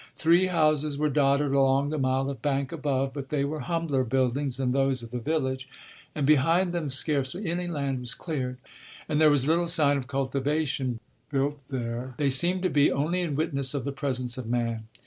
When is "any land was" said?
7.45-8.15